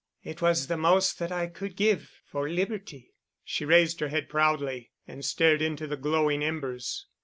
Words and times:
It 0.23 0.41
was 0.41 0.65
the 0.65 0.77
most 0.77 1.19
that 1.19 1.31
I 1.31 1.45
could 1.45 1.75
give—for 1.75 2.49
Liberty...." 2.49 3.13
She 3.43 3.65
raised 3.65 3.99
her 3.99 4.07
head 4.07 4.29
proudly, 4.29 4.89
and 5.07 5.23
stared 5.23 5.61
into 5.61 5.85
the 5.85 5.95
glowing 5.95 6.43
embers. 6.43 7.05